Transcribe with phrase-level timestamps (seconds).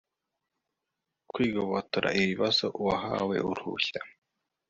[1.31, 4.01] kwigobotora ibibazo uwahawe uruhushya